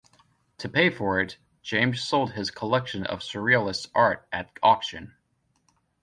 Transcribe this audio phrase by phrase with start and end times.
[0.57, 5.13] To pay for it, James sold his collection of Surrealist art at auction.